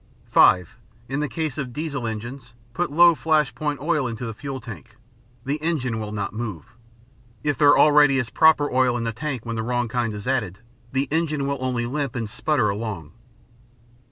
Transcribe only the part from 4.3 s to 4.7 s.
fuel